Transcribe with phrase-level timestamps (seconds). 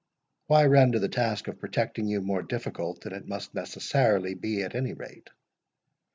[0.47, 4.73] Why render the task of protecting you more difficult than it must necessarily be at
[4.73, 5.29] any rate?